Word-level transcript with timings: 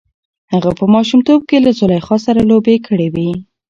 هغه 0.53 0.71
په 0.79 0.85
ماشومتوب 0.93 1.39
کې 1.49 1.57
له 1.65 1.71
زلیخا 1.79 2.17
سره 2.25 2.39
لوبې 2.49 2.75
کړې 2.87 3.07
وې. 3.15 3.31